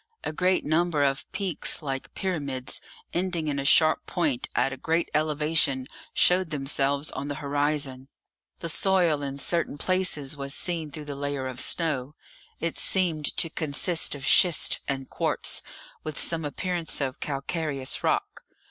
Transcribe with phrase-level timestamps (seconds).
[0.23, 2.81] A great number of peaks, like pyramids,
[3.13, 8.07] ending in a sharp point at a great elevation, showed themselves on the horizon.
[8.61, 12.15] The soil in certain places was seen through the layer of snow;
[12.59, 15.61] it seemed to consist of schist and quartz,
[16.03, 18.41] with some appearance of calcareous rock.